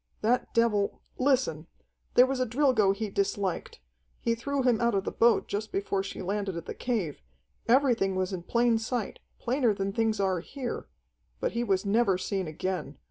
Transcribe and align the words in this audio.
"That 0.21 0.51
devil 0.55 1.03
Listen: 1.19 1.67
there 2.15 2.25
was 2.25 2.39
a 2.39 2.45
Drilgo 2.47 2.91
he 2.91 3.11
disliked. 3.11 3.79
He 4.19 4.33
threw 4.33 4.63
him 4.63 4.81
out 4.81 4.95
of 4.95 5.03
the 5.03 5.11
boat 5.11 5.47
just 5.47 5.71
before 5.71 6.01
she 6.01 6.23
landed 6.23 6.57
at 6.57 6.65
the 6.65 6.73
cave. 6.73 7.21
Everything 7.67 8.15
was 8.15 8.33
in 8.33 8.41
plain 8.41 8.79
sight, 8.79 9.19
plainer 9.37 9.75
than 9.75 9.93
things 9.93 10.19
are 10.19 10.39
here. 10.39 10.87
But 11.39 11.51
he 11.51 11.63
was 11.63 11.85
never 11.85 12.17
seen 12.17 12.47
again. 12.47 12.97